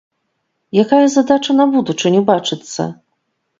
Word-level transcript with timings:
Якая 0.83 1.01
задача 1.17 1.51
на 1.59 1.69
будучыню 1.77 2.25
бачыцца? 2.33 2.91